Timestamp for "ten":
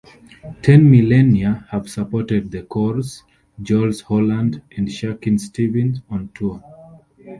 0.63-0.89